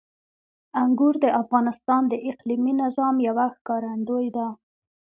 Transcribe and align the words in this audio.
انګور 0.83 1.15
د 1.23 1.25
افغانستان 1.41 2.01
د 2.07 2.13
اقلیمي 2.29 2.73
نظام 2.83 3.15
یوه 3.27 3.45
ښکارندوی 3.55 4.27
ده. 4.35 4.47